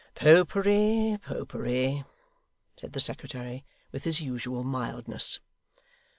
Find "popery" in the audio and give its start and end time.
0.15-1.19, 1.21-2.03